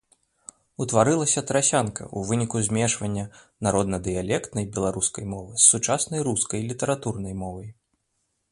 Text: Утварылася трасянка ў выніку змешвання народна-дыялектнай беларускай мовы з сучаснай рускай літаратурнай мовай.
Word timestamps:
Утварылася 0.83 1.41
трасянка 1.49 2.03
ў 2.05 2.19
выніку 2.29 2.57
змешвання 2.67 3.25
народна-дыялектнай 3.67 4.65
беларускай 4.77 5.25
мовы 5.35 5.51
з 5.61 5.69
сучаснай 5.71 6.19
рускай 6.29 6.67
літаратурнай 6.73 7.33
мовай. 7.43 7.67